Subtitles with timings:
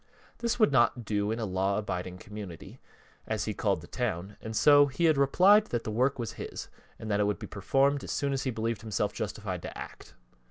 [0.39, 2.79] This would not do in a law abiding community,
[3.27, 6.69] as he called the town, and so he had replied that the work was his,
[6.97, 10.15] and that it would be performed as soon as he believed himself justified to act.